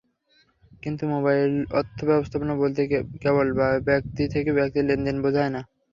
[0.83, 2.81] কিন্তু মোবাইল অর্থ–ব্যবস্থাপনা বলতে
[3.21, 3.47] কেবল
[3.87, 5.61] ব্যক্তি থেকে ব্যক্তির লেনদেন বোঝায় না।